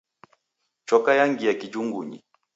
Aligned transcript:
Choka 0.87 1.11
yangia 1.19 1.53
kijungunyi. 1.59 2.17